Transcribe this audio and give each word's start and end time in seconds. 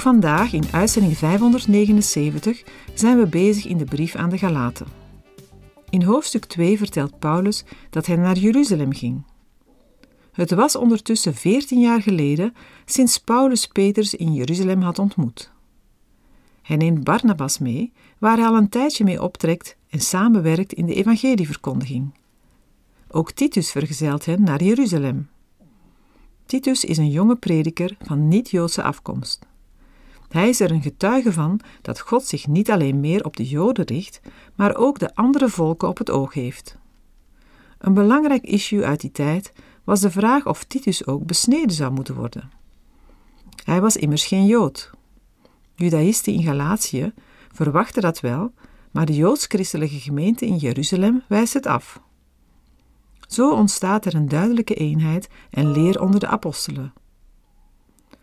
Vandaag, 0.00 0.52
in 0.52 0.64
uitzending 0.72 1.16
579, 1.16 2.62
zijn 2.94 3.18
we 3.18 3.26
bezig 3.26 3.66
in 3.66 3.78
de 3.78 3.84
brief 3.84 4.14
aan 4.14 4.30
de 4.30 4.38
Galaten. 4.38 4.86
In 5.90 6.02
hoofdstuk 6.02 6.44
2 6.44 6.78
vertelt 6.78 7.18
Paulus 7.18 7.64
dat 7.90 8.06
hij 8.06 8.16
naar 8.16 8.38
Jeruzalem 8.38 8.92
ging. 8.92 9.24
Het 10.32 10.50
was 10.50 10.76
ondertussen 10.76 11.34
14 11.34 11.80
jaar 11.80 12.02
geleden 12.02 12.54
sinds 12.84 13.18
Paulus 13.18 13.66
Peters 13.66 14.14
in 14.14 14.34
Jeruzalem 14.34 14.82
had 14.82 14.98
ontmoet. 14.98 15.50
Hij 16.62 16.76
neemt 16.76 17.04
Barnabas 17.04 17.58
mee, 17.58 17.92
waar 18.18 18.36
hij 18.36 18.46
al 18.46 18.56
een 18.56 18.68
tijdje 18.68 19.04
mee 19.04 19.22
optrekt 19.22 19.76
en 19.88 20.00
samenwerkt 20.00 20.72
in 20.72 20.86
de 20.86 20.94
evangelieverkondiging. 20.94 22.14
Ook 23.08 23.32
Titus 23.32 23.70
vergezelt 23.70 24.24
hen 24.24 24.42
naar 24.42 24.62
Jeruzalem. 24.62 25.28
Titus 26.46 26.84
is 26.84 26.96
een 26.96 27.10
jonge 27.10 27.36
prediker 27.36 27.96
van 28.00 28.28
niet-Joodse 28.28 28.82
afkomst. 28.82 29.48
Hij 30.30 30.48
is 30.48 30.60
er 30.60 30.70
een 30.70 30.82
getuige 30.82 31.32
van 31.32 31.60
dat 31.82 32.00
God 32.00 32.24
zich 32.26 32.46
niet 32.46 32.70
alleen 32.70 33.00
meer 33.00 33.24
op 33.24 33.36
de 33.36 33.48
Joden 33.48 33.84
richt, 33.84 34.20
maar 34.54 34.76
ook 34.76 34.98
de 34.98 35.14
andere 35.14 35.48
volken 35.48 35.88
op 35.88 35.98
het 35.98 36.10
oog 36.10 36.34
heeft. 36.34 36.78
Een 37.78 37.94
belangrijk 37.94 38.42
issue 38.42 38.84
uit 38.84 39.00
die 39.00 39.12
tijd 39.12 39.52
was 39.84 40.00
de 40.00 40.10
vraag 40.10 40.46
of 40.46 40.64
Titus 40.64 41.06
ook 41.06 41.26
besneden 41.26 41.76
zou 41.76 41.92
moeten 41.92 42.14
worden. 42.14 42.50
Hij 43.64 43.80
was 43.80 43.96
immers 43.96 44.26
geen 44.26 44.46
Jood. 44.46 44.90
Judaïsten 45.74 46.32
in 46.32 46.42
Galatië 46.42 47.12
verwachten 47.52 48.02
dat 48.02 48.20
wel, 48.20 48.52
maar 48.90 49.06
de 49.06 49.14
joods-christelijke 49.14 50.00
gemeente 50.00 50.46
in 50.46 50.56
Jeruzalem 50.56 51.22
wijst 51.28 51.54
het 51.54 51.66
af. 51.66 52.00
Zo 53.28 53.52
ontstaat 53.52 54.04
er 54.04 54.14
een 54.14 54.28
duidelijke 54.28 54.74
eenheid 54.74 55.28
en 55.50 55.72
leer 55.72 56.00
onder 56.00 56.20
de 56.20 56.26
apostelen. 56.26 56.92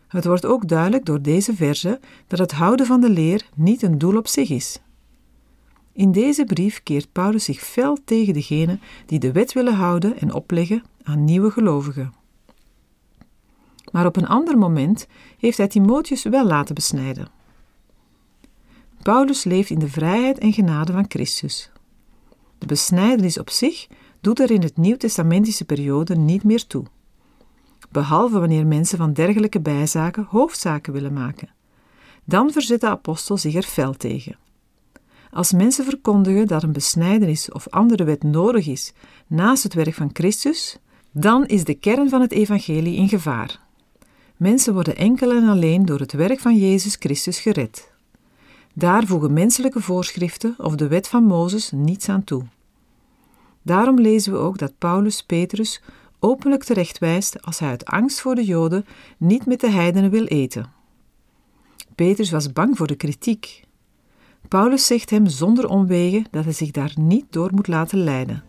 Het 0.07 0.25
wordt 0.25 0.45
ook 0.45 0.67
duidelijk 0.67 1.05
door 1.05 1.21
deze 1.21 1.55
verse 1.55 1.99
dat 2.27 2.39
het 2.39 2.51
houden 2.51 2.85
van 2.85 3.01
de 3.01 3.09
leer 3.09 3.49
niet 3.55 3.81
een 3.81 3.97
doel 3.97 4.17
op 4.17 4.27
zich 4.27 4.49
is. 4.49 4.79
In 5.93 6.11
deze 6.11 6.45
brief 6.45 6.83
keert 6.83 7.11
Paulus 7.11 7.43
zich 7.43 7.59
fel 7.59 7.97
tegen 8.05 8.33
degenen 8.33 8.81
die 9.05 9.19
de 9.19 9.31
wet 9.31 9.53
willen 9.53 9.73
houden 9.73 10.19
en 10.19 10.33
opleggen 10.33 10.83
aan 11.03 11.25
nieuwe 11.25 11.51
gelovigen. 11.51 12.13
Maar 13.91 14.05
op 14.05 14.15
een 14.15 14.27
ander 14.27 14.57
moment 14.57 15.07
heeft 15.37 15.57
hij 15.57 15.67
Timotheus 15.67 16.23
wel 16.23 16.45
laten 16.45 16.75
besnijden. 16.75 17.27
Paulus 19.01 19.43
leeft 19.43 19.69
in 19.69 19.79
de 19.79 19.89
vrijheid 19.89 20.37
en 20.37 20.53
genade 20.53 20.91
van 20.91 21.05
Christus. 21.07 21.71
De 22.57 22.65
besnijdenis 22.65 23.39
op 23.39 23.49
zich 23.49 23.87
doet 24.21 24.39
er 24.39 24.51
in 24.51 24.61
het 24.61 24.77
Nieuw-testamentische 24.77 25.65
periode 25.65 26.15
niet 26.15 26.43
meer 26.43 26.67
toe. 26.67 26.85
Behalve 27.89 28.39
wanneer 28.39 28.67
mensen 28.67 28.97
van 28.97 29.13
dergelijke 29.13 29.59
bijzaken 29.59 30.27
hoofdzaken 30.29 30.93
willen 30.93 31.13
maken. 31.13 31.49
Dan 32.23 32.51
verzet 32.51 32.81
de 32.81 32.87
apostel 32.87 33.37
zich 33.37 33.55
er 33.55 33.63
fel 33.63 33.93
tegen. 33.93 34.37
Als 35.31 35.51
mensen 35.51 35.85
verkondigen 35.85 36.47
dat 36.47 36.63
een 36.63 36.71
besnijdenis 36.71 37.51
of 37.51 37.69
andere 37.69 38.03
wet 38.03 38.23
nodig 38.23 38.67
is 38.67 38.93
naast 39.27 39.63
het 39.63 39.73
werk 39.73 39.93
van 39.93 40.09
Christus, 40.13 40.77
dan 41.11 41.45
is 41.45 41.63
de 41.63 41.73
kern 41.73 42.09
van 42.09 42.21
het 42.21 42.31
evangelie 42.31 42.95
in 42.95 43.09
gevaar. 43.09 43.59
Mensen 44.37 44.73
worden 44.73 44.95
enkel 44.95 45.31
en 45.31 45.47
alleen 45.47 45.85
door 45.85 45.99
het 45.99 46.11
werk 46.11 46.39
van 46.39 46.55
Jezus 46.55 46.95
Christus 46.99 47.39
gered. 47.39 47.91
Daar 48.73 49.05
voegen 49.05 49.33
menselijke 49.33 49.81
voorschriften 49.81 50.55
of 50.57 50.75
de 50.75 50.87
wet 50.87 51.07
van 51.07 51.23
Mozes 51.23 51.71
niets 51.71 52.09
aan 52.09 52.23
toe. 52.23 52.43
Daarom 53.61 53.99
lezen 53.99 54.31
we 54.31 54.37
ook 54.37 54.57
dat 54.57 54.77
Paulus 54.77 55.23
Petrus 55.23 55.81
openlijk 56.19 56.63
terechtwijst 56.63 57.41
als 57.41 57.59
hij 57.59 57.69
uit 57.69 57.85
angst 57.85 58.21
voor 58.21 58.35
de 58.35 58.45
Joden 58.45 58.85
niet 59.17 59.45
met 59.45 59.59
de 59.59 59.69
heidenen 59.69 60.09
wil 60.09 60.25
eten. 60.25 60.71
Petrus 61.95 62.31
was 62.31 62.53
bang 62.53 62.77
voor 62.77 62.87
de 62.87 62.95
kritiek. 62.95 63.63
Paulus 64.47 64.85
zegt 64.85 65.09
hem 65.09 65.27
zonder 65.27 65.67
omwegen 65.69 66.25
dat 66.31 66.43
hij 66.43 66.53
zich 66.53 66.71
daar 66.71 66.93
niet 66.95 67.25
door 67.29 67.49
moet 67.53 67.67
laten 67.67 68.03
leiden. 68.03 68.43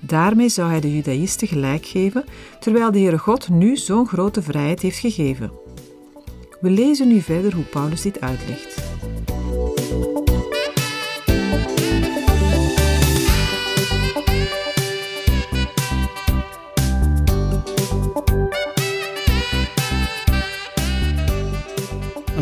Daarmee 0.00 0.48
zou 0.48 0.70
hij 0.70 0.80
de 0.80 0.94
Judaïsten 0.94 1.48
gelijk 1.48 1.86
geven, 1.86 2.24
terwijl 2.60 2.92
de 2.92 2.98
Heere 2.98 3.18
God 3.18 3.48
nu 3.48 3.76
zo'n 3.76 4.06
grote 4.06 4.42
vrijheid 4.42 4.80
heeft 4.80 4.98
gegeven. 4.98 5.52
We 6.60 6.70
lezen 6.70 7.08
nu 7.08 7.20
verder 7.20 7.54
hoe 7.54 7.64
Paulus 7.64 8.02
dit 8.02 8.20
uitlegt. 8.20 8.87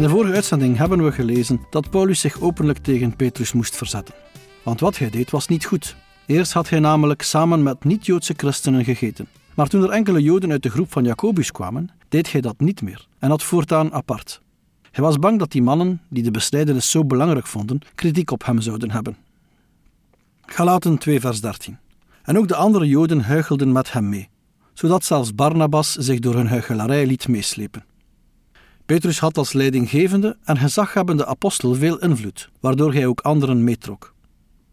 De 0.06 0.12
vorige 0.12 0.34
uitzending 0.34 0.76
hebben 0.76 1.04
we 1.04 1.12
gelezen 1.12 1.60
dat 1.70 1.90
Paulus 1.90 2.20
zich 2.20 2.40
openlijk 2.40 2.78
tegen 2.78 3.16
Petrus 3.16 3.52
moest 3.52 3.76
verzetten. 3.76 4.14
Want 4.62 4.80
wat 4.80 4.98
hij 4.98 5.10
deed 5.10 5.30
was 5.30 5.48
niet 5.48 5.64
goed. 5.64 5.96
Eerst 6.26 6.52
had 6.52 6.68
hij 6.68 6.78
namelijk 6.78 7.22
samen 7.22 7.62
met 7.62 7.84
niet-Joodse 7.84 8.34
christenen 8.36 8.84
gegeten. 8.84 9.28
Maar 9.54 9.68
toen 9.68 9.82
er 9.82 9.90
enkele 9.90 10.22
Joden 10.22 10.50
uit 10.50 10.62
de 10.62 10.70
groep 10.70 10.92
van 10.92 11.04
Jacobus 11.04 11.52
kwamen, 11.52 11.90
deed 12.08 12.32
hij 12.32 12.40
dat 12.40 12.60
niet 12.60 12.82
meer 12.82 13.06
en 13.18 13.30
had 13.30 13.42
voortaan 13.42 13.92
apart. 13.92 14.40
Hij 14.90 15.04
was 15.04 15.18
bang 15.18 15.38
dat 15.38 15.50
die 15.50 15.62
mannen, 15.62 16.00
die 16.08 16.22
de 16.22 16.30
besnijdenis 16.30 16.90
zo 16.90 17.04
belangrijk 17.04 17.46
vonden, 17.46 17.80
kritiek 17.94 18.30
op 18.30 18.44
hem 18.44 18.60
zouden 18.60 18.90
hebben. 18.90 19.16
Galaten 20.46 20.98
2 20.98 21.20
vers 21.20 21.40
13 21.40 21.78
En 22.22 22.38
ook 22.38 22.48
de 22.48 22.56
andere 22.56 22.86
Joden 22.86 23.20
huichelden 23.20 23.72
met 23.72 23.92
hem 23.92 24.08
mee, 24.08 24.28
zodat 24.72 25.04
zelfs 25.04 25.34
Barnabas 25.34 25.92
zich 25.92 26.18
door 26.18 26.34
hun 26.34 26.48
huichelarij 26.48 27.06
liet 27.06 27.28
meeslepen. 27.28 27.84
Petrus 28.86 29.18
had 29.18 29.38
als 29.38 29.52
leidinggevende 29.52 30.36
en 30.44 30.58
gezaghebbende 30.58 31.26
apostel 31.26 31.74
veel 31.74 31.98
invloed, 31.98 32.50
waardoor 32.60 32.92
hij 32.92 33.06
ook 33.06 33.20
anderen 33.20 33.64
meetrok. 33.64 34.14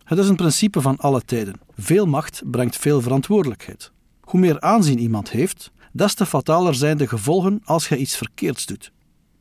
Het 0.03 0.17
is 0.17 0.27
een 0.27 0.35
principe 0.35 0.81
van 0.81 0.97
alle 0.97 1.21
tijden. 1.25 1.59
Veel 1.77 2.05
macht 2.05 2.41
brengt 2.45 2.77
veel 2.77 3.01
verantwoordelijkheid. 3.01 3.91
Hoe 4.21 4.39
meer 4.39 4.59
aanzien 4.59 4.99
iemand 4.99 5.31
heeft, 5.31 5.71
des 5.91 6.13
te 6.13 6.25
fataler 6.25 6.75
zijn 6.75 6.97
de 6.97 7.07
gevolgen 7.07 7.61
als 7.63 7.87
hij 7.87 7.97
iets 7.97 8.15
verkeerds 8.15 8.65
doet. 8.65 8.91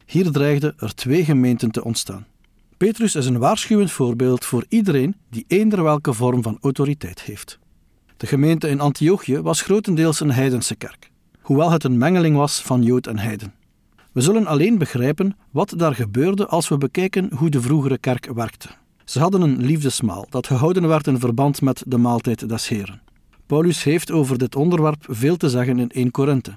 Hier 0.07 0.31
dreigden 0.31 0.75
er 0.79 0.95
twee 0.95 1.25
gemeenten 1.25 1.71
te 1.71 1.85
ontstaan. 1.85 2.27
Petrus 2.77 3.15
is 3.15 3.27
een 3.27 3.39
waarschuwend 3.39 3.91
voorbeeld 3.91 4.45
voor 4.45 4.65
iedereen 4.69 5.17
die 5.31 5.45
eender 5.49 5.83
welke 5.83 6.13
vorm 6.13 6.43
van 6.43 6.59
autoriteit 6.61 7.23
heeft. 7.23 7.59
De 8.17 8.27
gemeente 8.27 8.69
in 8.69 8.81
Antiochië 8.81 9.41
was 9.41 9.61
grotendeels 9.61 10.21
een 10.21 10.31
heidense 10.31 10.75
kerk, 10.75 11.11
hoewel 11.41 11.71
het 11.71 11.85
een 11.85 11.99
mengeling 11.99 12.37
was 12.37 12.61
van 12.61 12.83
Jood 12.83 13.07
en 13.07 13.19
heiden. 13.19 13.61
We 14.13 14.21
zullen 14.21 14.47
alleen 14.47 14.79
begrijpen 14.79 15.37
wat 15.51 15.75
daar 15.77 15.95
gebeurde 15.95 16.47
als 16.47 16.69
we 16.69 16.79
bekijken 16.79 17.31
hoe 17.35 17.51
de 17.51 17.61
vroegere 17.61 17.99
kerk 17.99 18.33
werkte. 18.35 18.69
Ze 19.05 19.19
hadden 19.19 19.41
een 19.41 19.63
liefdesmaal 19.63 20.27
dat 20.31 20.47
gehouden 20.47 20.89
werd 20.89 21.07
in 21.07 21.19
verband 21.19 21.61
met 21.61 21.83
de 21.87 21.99
maaltijd 21.99 22.49
des 22.49 22.69
Heren. 22.69 23.03
Paulus 23.47 23.83
heeft 23.83 24.11
over 24.11 24.39
dit 24.39 24.57
onderwerp 24.57 25.05
veel 25.09 25.37
te 25.37 25.49
zeggen 25.49 25.79
in 25.79 25.91
1 25.91 26.11
Korinthe. 26.11 26.57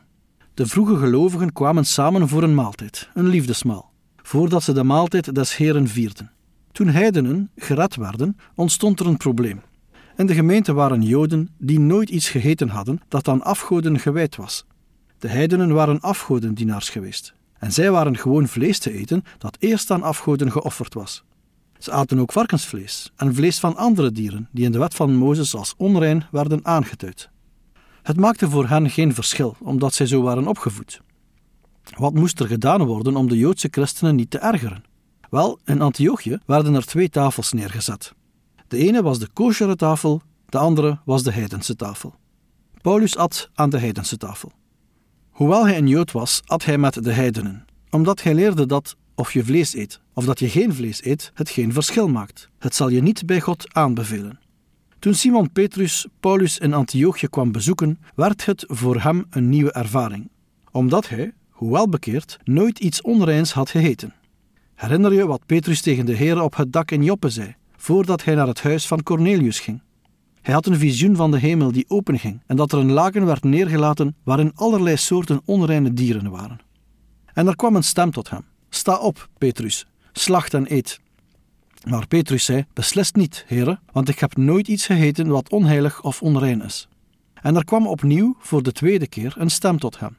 De 0.53 0.67
vroege 0.67 0.97
gelovigen 0.97 1.53
kwamen 1.53 1.85
samen 1.85 2.27
voor 2.27 2.43
een 2.43 2.55
maaltijd, 2.55 3.09
een 3.13 3.27
liefdesmaal, 3.27 3.91
voordat 4.15 4.63
ze 4.63 4.73
de 4.73 4.83
maaltijd 4.83 5.35
des 5.35 5.57
Heren 5.57 5.87
vierden. 5.87 6.31
Toen 6.71 6.87
heidenen 6.87 7.49
gered 7.55 7.95
werden, 7.95 8.37
ontstond 8.55 8.99
er 8.99 9.07
een 9.07 9.17
probleem. 9.17 9.61
In 10.17 10.25
de 10.25 10.33
gemeente 10.33 10.73
waren 10.73 11.01
Joden 11.01 11.49
die 11.57 11.79
nooit 11.79 12.09
iets 12.09 12.29
gegeten 12.29 12.69
hadden 12.69 12.99
dat 13.07 13.27
aan 13.27 13.43
afgoden 13.43 13.99
gewijd 13.99 14.35
was. 14.35 14.65
De 15.19 15.27
heidenen 15.27 15.73
waren 15.73 15.99
afgodendienaars 15.99 16.89
geweest. 16.89 17.34
En 17.59 17.73
zij 17.73 17.91
waren 17.91 18.17
gewoon 18.17 18.47
vlees 18.47 18.79
te 18.79 18.93
eten 18.93 19.23
dat 19.37 19.57
eerst 19.59 19.91
aan 19.91 20.03
afgoden 20.03 20.51
geofferd 20.51 20.93
was. 20.93 21.23
Ze 21.77 21.91
aten 21.91 22.19
ook 22.19 22.31
varkensvlees 22.31 23.11
en 23.15 23.35
vlees 23.35 23.59
van 23.59 23.75
andere 23.75 24.11
dieren 24.11 24.49
die 24.51 24.65
in 24.65 24.71
de 24.71 24.79
wet 24.79 24.95
van 24.95 25.15
Mozes 25.15 25.55
als 25.55 25.73
onrein 25.77 26.25
werden 26.31 26.65
aangeduid. 26.65 27.29
Het 28.01 28.17
maakte 28.17 28.49
voor 28.49 28.67
hen 28.67 28.89
geen 28.89 29.13
verschil, 29.13 29.55
omdat 29.59 29.93
zij 29.93 30.05
zo 30.05 30.21
waren 30.21 30.47
opgevoed. 30.47 31.01
Wat 31.97 32.13
moest 32.13 32.39
er 32.39 32.47
gedaan 32.47 32.83
worden 32.83 33.15
om 33.15 33.27
de 33.27 33.37
Joodse 33.37 33.67
christenen 33.71 34.15
niet 34.15 34.29
te 34.29 34.37
ergeren? 34.37 34.83
Wel, 35.29 35.59
in 35.65 35.81
Antiochië 35.81 36.39
werden 36.45 36.75
er 36.75 36.85
twee 36.85 37.09
tafels 37.09 37.51
neergezet. 37.51 38.13
De 38.67 38.77
ene 38.77 39.01
was 39.01 39.19
de 39.19 39.27
koshere 39.33 39.75
tafel, 39.75 40.21
de 40.45 40.57
andere 40.57 40.99
was 41.05 41.23
de 41.23 41.31
heidense 41.31 41.75
tafel. 41.75 42.15
Paulus 42.81 43.17
at 43.17 43.49
aan 43.53 43.69
de 43.69 43.77
heidense 43.77 44.17
tafel. 44.17 44.51
Hoewel 45.35 45.65
hij 45.65 45.77
een 45.77 45.87
Jood 45.87 46.11
was, 46.11 46.41
at 46.45 46.65
hij 46.65 46.77
met 46.77 47.03
de 47.03 47.11
heidenen, 47.11 47.65
omdat 47.89 48.23
hij 48.23 48.33
leerde 48.33 48.65
dat 48.65 48.95
of 49.15 49.33
je 49.33 49.43
vlees 49.43 49.73
eet 49.73 49.99
of 50.13 50.25
dat 50.25 50.39
je 50.39 50.49
geen 50.49 50.73
vlees 50.73 51.03
eet, 51.03 51.31
het 51.33 51.49
geen 51.49 51.73
verschil 51.73 52.07
maakt. 52.07 52.49
Het 52.59 52.75
zal 52.75 52.89
je 52.89 53.01
niet 53.01 53.25
bij 53.25 53.41
God 53.41 53.73
aanbevelen. 53.73 54.39
Toen 54.99 55.13
Simon 55.13 55.51
Petrus 55.51 56.07
Paulus 56.19 56.57
in 56.57 56.73
Antiochië 56.73 57.27
kwam 57.27 57.51
bezoeken, 57.51 57.99
werd 58.15 58.45
het 58.45 58.63
voor 58.67 59.01
hem 59.01 59.25
een 59.29 59.49
nieuwe 59.49 59.71
ervaring, 59.71 60.29
omdat 60.71 61.09
hij, 61.09 61.33
hoewel 61.49 61.89
bekeerd, 61.89 62.37
nooit 62.43 62.79
iets 62.79 63.01
onreins 63.01 63.51
had 63.51 63.69
gegeten. 63.69 64.13
Herinner 64.75 65.13
je 65.13 65.27
wat 65.27 65.45
Petrus 65.45 65.81
tegen 65.81 66.05
de 66.05 66.13
Heer 66.13 66.41
op 66.41 66.55
het 66.55 66.73
dak 66.73 66.91
in 66.91 67.03
Joppe 67.03 67.29
zei, 67.29 67.55
voordat 67.77 68.23
hij 68.23 68.35
naar 68.35 68.47
het 68.47 68.61
huis 68.61 68.87
van 68.87 69.03
Cornelius 69.03 69.59
ging? 69.59 69.81
Hij 70.45 70.53
had 70.53 70.65
een 70.65 70.77
visioen 70.77 71.15
van 71.15 71.31
de 71.31 71.39
hemel 71.39 71.71
die 71.71 71.85
openging 71.87 72.41
en 72.45 72.55
dat 72.55 72.71
er 72.71 72.79
een 72.79 72.91
laken 72.91 73.25
werd 73.25 73.43
neergelaten 73.43 74.15
waarin 74.23 74.51
allerlei 74.55 74.97
soorten 74.97 75.41
onreine 75.45 75.93
dieren 75.93 76.29
waren. 76.29 76.59
En 77.33 77.47
er 77.47 77.55
kwam 77.55 77.75
een 77.75 77.83
stem 77.83 78.11
tot 78.11 78.29
hem 78.29 78.45
Sta 78.69 78.97
op, 78.97 79.29
Petrus, 79.37 79.85
slacht 80.11 80.53
en 80.53 80.73
eet. 80.73 80.99
Maar 81.83 82.07
Petrus 82.07 82.45
zei: 82.45 82.65
Beslist 82.73 83.15
niet, 83.15 83.45
heren, 83.47 83.79
want 83.91 84.09
ik 84.09 84.19
heb 84.19 84.37
nooit 84.37 84.67
iets 84.67 84.85
gegeten 84.85 85.27
wat 85.27 85.49
onheilig 85.49 86.03
of 86.03 86.21
onrein 86.21 86.61
is. 86.61 86.87
En 87.33 87.55
er 87.55 87.65
kwam 87.65 87.87
opnieuw 87.87 88.35
voor 88.39 88.63
de 88.63 88.71
tweede 88.71 89.07
keer 89.07 89.33
een 89.37 89.51
stem 89.51 89.79
tot 89.79 89.99
hem: 89.99 90.17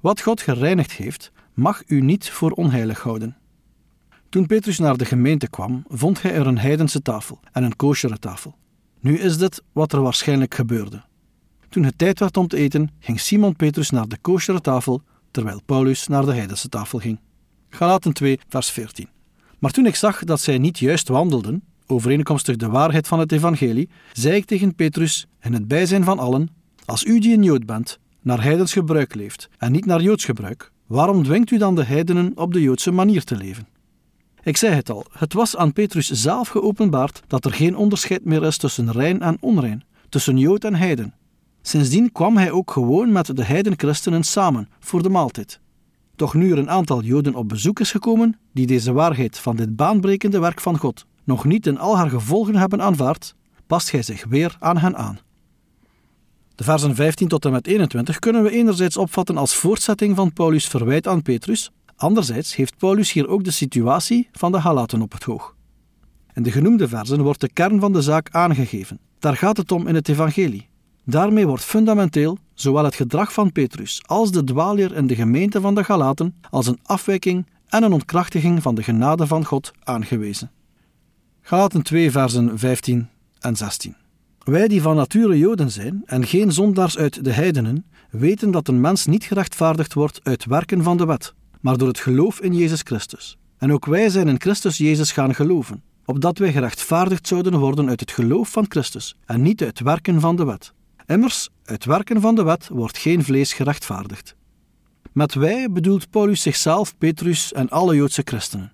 Wat 0.00 0.20
God 0.20 0.40
gereinigd 0.40 0.92
heeft, 0.92 1.32
mag 1.54 1.82
u 1.86 2.00
niet 2.00 2.30
voor 2.30 2.50
onheilig 2.50 3.00
houden. 3.00 3.36
Toen 4.28 4.46
Petrus 4.46 4.78
naar 4.78 4.96
de 4.96 5.04
gemeente 5.04 5.48
kwam, 5.48 5.84
vond 5.88 6.22
hij 6.22 6.32
er 6.32 6.46
een 6.46 6.58
heidense 6.58 7.02
tafel 7.02 7.40
en 7.52 7.62
een 7.62 7.76
koosjere 7.76 8.18
tafel. 8.18 8.60
Nu 9.02 9.18
is 9.18 9.38
dit 9.38 9.62
wat 9.72 9.92
er 9.92 10.02
waarschijnlijk 10.02 10.54
gebeurde. 10.54 11.02
Toen 11.68 11.84
het 11.84 11.98
tijd 11.98 12.18
werd 12.18 12.36
om 12.36 12.48
te 12.48 12.56
eten, 12.56 12.90
ging 12.98 13.20
Simon 13.20 13.56
Petrus 13.56 13.90
naar 13.90 14.08
de 14.08 14.18
koosjere 14.20 14.60
tafel, 14.60 15.02
terwijl 15.30 15.60
Paulus 15.66 16.06
naar 16.06 16.24
de 16.24 16.32
heidense 16.32 16.68
tafel 16.68 16.98
ging. 16.98 17.20
Galaten 17.68 18.12
2, 18.12 18.38
vers 18.48 18.70
14. 18.70 19.08
Maar 19.58 19.70
toen 19.70 19.86
ik 19.86 19.94
zag 19.94 20.24
dat 20.24 20.40
zij 20.40 20.58
niet 20.58 20.78
juist 20.78 21.08
wandelden, 21.08 21.62
overeenkomstig 21.86 22.56
de 22.56 22.68
waarheid 22.68 23.08
van 23.08 23.18
het 23.18 23.32
evangelie, 23.32 23.88
zei 24.12 24.36
ik 24.36 24.44
tegen 24.44 24.74
Petrus, 24.74 25.26
in 25.40 25.52
het 25.52 25.68
bijzijn 25.68 26.04
van 26.04 26.18
allen, 26.18 26.48
als 26.84 27.04
u 27.04 27.18
die 27.18 27.34
een 27.34 27.42
Jood 27.42 27.66
bent, 27.66 27.98
naar 28.20 28.42
heidens 28.42 28.72
gebruik 28.72 29.14
leeft 29.14 29.48
en 29.58 29.72
niet 29.72 29.86
naar 29.86 30.02
Joods 30.02 30.24
gebruik, 30.24 30.70
waarom 30.86 31.22
dwingt 31.22 31.50
u 31.50 31.58
dan 31.58 31.74
de 31.74 31.84
heidenen 31.84 32.32
op 32.34 32.52
de 32.52 32.62
Joodse 32.62 32.90
manier 32.90 33.24
te 33.24 33.36
leven? 33.36 33.66
Ik 34.44 34.56
zei 34.56 34.74
het 34.74 34.90
al, 34.90 35.06
het 35.10 35.32
was 35.32 35.56
aan 35.56 35.72
Petrus 35.72 36.10
zelf 36.10 36.48
geopenbaard 36.48 37.22
dat 37.26 37.44
er 37.44 37.52
geen 37.52 37.76
onderscheid 37.76 38.24
meer 38.24 38.44
is 38.44 38.56
tussen 38.56 38.92
rein 38.92 39.22
en 39.22 39.36
onrein, 39.40 39.84
tussen 40.08 40.38
Jood 40.38 40.64
en 40.64 40.74
heiden. 40.74 41.14
Sindsdien 41.60 42.12
kwam 42.12 42.36
hij 42.36 42.50
ook 42.50 42.70
gewoon 42.70 43.12
met 43.12 43.36
de 43.36 43.44
heidenchristenen 43.44 44.24
samen 44.24 44.68
voor 44.80 45.02
de 45.02 45.08
maaltijd. 45.08 45.60
Doch 46.16 46.34
nu 46.34 46.50
er 46.52 46.58
een 46.58 46.70
aantal 46.70 47.02
Joden 47.02 47.34
op 47.34 47.48
bezoek 47.48 47.80
is 47.80 47.90
gekomen, 47.90 48.38
die 48.52 48.66
deze 48.66 48.92
waarheid 48.92 49.38
van 49.38 49.56
dit 49.56 49.76
baanbrekende 49.76 50.38
werk 50.38 50.60
van 50.60 50.78
God 50.78 51.06
nog 51.24 51.44
niet 51.44 51.66
in 51.66 51.78
al 51.78 51.96
haar 51.96 52.10
gevolgen 52.10 52.56
hebben 52.56 52.82
aanvaard, 52.82 53.34
past 53.66 53.90
hij 53.90 54.02
zich 54.02 54.24
weer 54.28 54.56
aan 54.58 54.78
hen 54.78 54.96
aan. 54.96 55.18
De 56.54 56.64
versen 56.64 56.94
15 56.94 57.28
tot 57.28 57.44
en 57.44 57.52
met 57.52 57.66
21 57.66 58.18
kunnen 58.18 58.42
we 58.42 58.50
enerzijds 58.50 58.96
opvatten 58.96 59.36
als 59.36 59.54
voortzetting 59.54 60.16
van 60.16 60.32
Paulus' 60.32 60.68
verwijt 60.68 61.08
aan 61.08 61.22
Petrus, 61.22 61.70
anderzijds 61.96 62.56
heeft 62.56 62.76
Paulus 62.76 63.12
hier 63.12 63.28
ook 63.28 63.44
de 63.44 63.50
situatie 63.50 64.28
van 64.32 64.52
de 64.52 64.58
Halaten 64.58 65.02
op 65.02 65.12
het 65.12 65.26
oog. 65.26 65.54
In 66.34 66.42
de 66.42 66.50
genoemde 66.50 66.88
versen 66.88 67.22
wordt 67.22 67.40
de 67.40 67.52
kern 67.52 67.80
van 67.80 67.92
de 67.92 68.02
zaak 68.02 68.28
aangegeven. 68.30 68.98
Daar 69.18 69.36
gaat 69.36 69.56
het 69.56 69.72
om 69.72 69.86
in 69.86 69.94
het 69.94 70.08
evangelie. 70.08 70.68
Daarmee 71.04 71.46
wordt 71.46 71.64
fundamenteel 71.64 72.38
zowel 72.54 72.84
het 72.84 72.94
gedrag 72.94 73.32
van 73.32 73.52
Petrus 73.52 74.02
als 74.06 74.30
de 74.30 74.44
dwaalleer 74.44 74.94
in 74.94 75.06
de 75.06 75.14
gemeente 75.14 75.60
van 75.60 75.74
de 75.74 75.84
Galaten 75.84 76.34
als 76.50 76.66
een 76.66 76.78
afwijking 76.82 77.46
en 77.68 77.82
een 77.82 77.92
ontkrachtiging 77.92 78.62
van 78.62 78.74
de 78.74 78.82
genade 78.82 79.26
van 79.26 79.44
God 79.44 79.72
aangewezen. 79.82 80.50
Galaten 81.40 81.82
2 81.82 82.10
versen 82.10 82.58
15 82.58 83.08
en 83.40 83.56
16 83.56 83.96
Wij 84.38 84.68
die 84.68 84.82
van 84.82 84.96
nature 84.96 85.38
Joden 85.38 85.70
zijn 85.70 86.02
en 86.04 86.26
geen 86.26 86.52
zondaars 86.52 86.98
uit 86.98 87.24
de 87.24 87.32
heidenen, 87.32 87.84
weten 88.10 88.50
dat 88.50 88.68
een 88.68 88.80
mens 88.80 89.06
niet 89.06 89.24
gerechtvaardigd 89.24 89.94
wordt 89.94 90.20
uit 90.22 90.44
werken 90.44 90.82
van 90.82 90.96
de 90.96 91.06
wet, 91.06 91.34
maar 91.62 91.76
door 91.76 91.88
het 91.88 92.00
geloof 92.00 92.40
in 92.40 92.54
Jezus 92.54 92.80
Christus. 92.84 93.36
En 93.58 93.72
ook 93.72 93.86
wij 93.86 94.08
zijn 94.08 94.28
in 94.28 94.40
Christus 94.40 94.76
Jezus 94.76 95.12
gaan 95.12 95.34
geloven, 95.34 95.82
opdat 96.04 96.38
wij 96.38 96.52
gerechtvaardigd 96.52 97.26
zouden 97.26 97.58
worden 97.58 97.88
uit 97.88 98.00
het 98.00 98.10
geloof 98.10 98.50
van 98.50 98.64
Christus 98.68 99.16
en 99.24 99.42
niet 99.42 99.62
uit 99.62 99.80
werken 99.80 100.20
van 100.20 100.36
de 100.36 100.44
wet. 100.44 100.72
Immers, 101.06 101.48
uit 101.64 101.84
werken 101.84 102.20
van 102.20 102.34
de 102.34 102.42
wet 102.42 102.68
wordt 102.68 102.98
geen 102.98 103.24
vlees 103.24 103.52
gerechtvaardigd. 103.52 104.36
Met 105.12 105.34
wij 105.34 105.70
bedoelt 105.70 106.10
Paulus 106.10 106.42
zichzelf, 106.42 106.98
Petrus 106.98 107.52
en 107.52 107.68
alle 107.68 107.94
Joodse 107.94 108.22
christenen. 108.24 108.72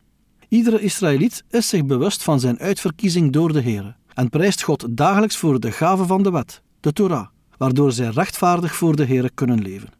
Iedere 0.49 0.81
Israëliet 0.81 1.44
is 1.50 1.69
zich 1.69 1.84
bewust 1.84 2.23
van 2.23 2.41
zijn 2.41 2.58
uitverkiezing 2.58 3.32
door 3.32 3.52
de 3.52 3.61
Heer 3.61 3.96
en 4.14 4.29
prijst 4.29 4.62
God 4.62 4.87
dagelijks 4.91 5.37
voor 5.37 5.61
de 5.61 5.73
gave 5.73 6.06
van 6.06 6.23
de 6.23 6.31
wet, 6.31 6.62
de 6.81 6.93
Torah, 6.93 7.26
waardoor 7.56 7.93
zij 7.93 8.08
rechtvaardig 8.08 8.76
voor 8.76 8.96
de 8.96 9.05
Heer 9.05 9.31
kunnen 9.34 9.62
leven. 9.62 9.98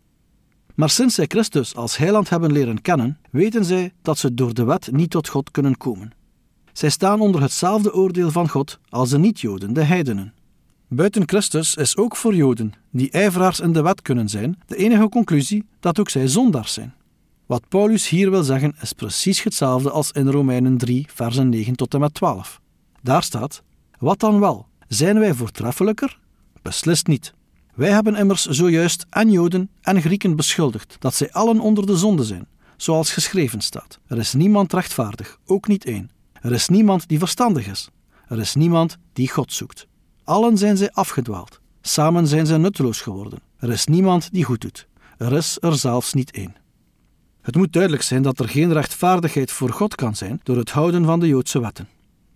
Maar 0.79 0.91
sinds 0.91 1.15
zij 1.15 1.25
Christus 1.27 1.75
als 1.75 1.97
heiland 1.97 2.29
hebben 2.29 2.53
leren 2.53 2.83
kennen, 2.83 3.19
weten 3.31 3.65
zij 3.65 3.93
dat 4.03 4.19
ze 4.19 4.35
door 4.35 4.55
de 4.55 4.65
wet 4.65 4.93
niet 4.93 5.11
tot 5.11 5.29
God 5.29 5.51
kunnen 5.51 5.77
komen. 5.77 6.13
Zij 6.73 6.91
staan 6.91 7.21
onder 7.21 7.41
hetzelfde 7.41 7.95
oordeel 7.95 8.31
van 8.31 8.49
God 8.49 8.79
als 8.89 9.11
de 9.11 9.19
niet-Joden, 9.19 9.73
de 9.73 9.83
heidenen. 9.83 10.35
Buiten 10.89 11.29
Christus 11.29 11.75
is 11.75 11.97
ook 11.97 12.17
voor 12.17 12.35
Joden, 12.35 12.73
die 12.91 13.11
ijveraars 13.11 13.61
in 13.61 13.73
de 13.73 13.83
wet 13.83 14.03
kunnen 14.03 14.29
zijn, 14.29 14.59
de 14.67 14.77
enige 14.77 15.09
conclusie 15.09 15.65
dat 15.81 16.01
ook 16.01 16.09
zij 16.09 16.29
zondaars 16.29 16.73
zijn. 16.73 16.95
Wat 17.47 17.69
Paulus 17.69 18.09
hier 18.09 18.31
wil 18.31 18.43
zeggen 18.43 18.75
is 18.81 18.93
precies 18.93 19.43
hetzelfde 19.43 19.91
als 19.91 20.13
in 20.13 20.29
Romeinen 20.29 20.79
3, 20.79 21.07
versen 21.15 21.49
9 21.49 21.77
tot 21.77 21.95
en 21.95 22.01
met 22.01 22.15
12. 22.15 22.61
Daar 23.03 23.23
staat: 23.23 23.63
Wat 23.99 24.21
dan 24.21 24.41
wel? 24.41 24.67
Zijn 24.89 25.19
wij 25.19 25.35
voortreffelijker? 25.35 26.19
Beslist 26.63 27.07
niet. 27.07 27.37
Wij 27.79 27.91
hebben 27.91 28.17
immers 28.17 28.45
zojuist 28.45 29.07
en 29.11 29.31
Joden 29.31 29.71
en 29.81 30.01
Grieken 30.01 30.37
beschuldigd 30.37 30.97
dat 30.99 31.15
zij 31.15 31.33
allen 31.33 31.61
onder 31.61 31.87
de 31.87 31.97
zonde 31.97 32.25
zijn, 32.25 32.47
zoals 32.77 33.13
geschreven 33.13 33.61
staat. 33.61 33.99
Er 34.07 34.19
is 34.19 34.33
niemand 34.33 34.73
rechtvaardig, 34.73 35.39
ook 35.47 35.69
niet 35.69 35.85
één. 35.85 36.11
Er 36.41 36.53
is 36.53 36.69
niemand 36.69 37.09
die 37.09 37.19
verstandig 37.19 37.67
is. 37.67 37.91
Er 38.29 38.39
is 38.39 38.55
niemand 38.55 38.97
die 39.13 39.31
God 39.31 39.53
zoekt. 39.53 39.87
Allen 40.25 40.59
zijn 40.59 40.77
zij 40.77 40.91
afgedwaald. 40.93 41.61
Samen 41.81 42.27
zijn 42.27 42.47
zij 42.47 42.57
nutteloos 42.57 43.01
geworden. 43.01 43.39
Er 43.59 43.71
is 43.71 43.87
niemand 43.87 44.33
die 44.33 44.45
goed 44.45 44.61
doet. 44.61 44.89
Er 45.19 45.33
is 45.33 45.57
er 45.61 45.77
zelfs 45.77 46.13
niet 46.13 46.31
één. 46.31 46.55
Het 47.41 47.57
moet 47.57 47.73
duidelijk 47.73 48.03
zijn 48.03 48.23
dat 48.23 48.39
er 48.39 48.49
geen 48.49 48.73
rechtvaardigheid 48.73 49.51
voor 49.51 49.71
God 49.71 49.95
kan 49.95 50.17
zijn 50.17 50.41
door 50.43 50.57
het 50.57 50.71
houden 50.71 51.05
van 51.05 51.21
de 51.21 51.27
Joodse 51.27 51.61
wetten. 51.61 51.89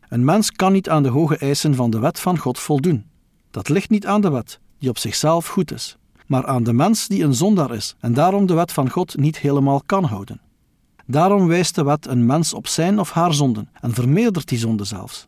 Een 0.09 0.25
mens 0.25 0.53
kan 0.53 0.73
niet 0.73 0.89
aan 0.89 1.03
de 1.03 1.09
hoge 1.09 1.37
eisen 1.37 1.75
van 1.75 1.91
de 1.91 1.99
wet 1.99 2.21
van 2.21 2.39
God 2.39 2.59
voldoen. 2.59 3.05
Dat 3.51 3.69
ligt 3.69 3.91
niet 3.91 4.07
aan 4.07 4.21
de 4.21 4.31
wet, 4.31 4.61
die 4.83 4.91
op 4.91 4.99
zichzelf 4.99 5.47
goed 5.47 5.73
is, 5.73 5.97
maar 6.27 6.47
aan 6.47 6.63
de 6.63 6.73
mens 6.73 7.09
die 7.09 7.25
een 7.25 7.35
zondaar 7.35 7.75
is 7.75 7.95
en 8.01 8.15
daarom 8.15 8.47
de 8.47 8.55
wet 8.55 8.73
van 8.73 8.91
God 8.91 9.17
niet 9.17 9.39
helemaal 9.39 9.83
kan 9.87 10.05
houden. 10.05 10.41
Daarom 11.07 11.47
wijst 11.47 11.75
de 11.75 11.85
wet 11.85 12.07
een 12.07 12.27
mens 12.27 12.55
op 12.55 12.67
zijn 12.67 12.99
of 12.99 13.11
haar 13.11 13.35
zonden 13.35 13.69
en 13.81 13.95
vermeerdert 13.95 14.49
die 14.49 14.59
zonde 14.59 14.85
zelfs. 14.85 15.27